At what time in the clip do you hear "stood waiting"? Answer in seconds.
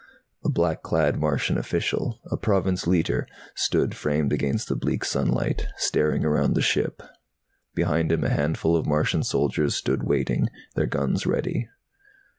9.75-10.49